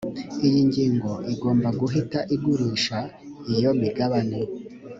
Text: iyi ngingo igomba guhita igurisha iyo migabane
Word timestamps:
iyi 0.47 0.61
ngingo 0.69 1.11
igomba 1.33 1.69
guhita 1.79 2.19
igurisha 2.35 2.97
iyo 3.55 3.71
migabane 3.79 4.39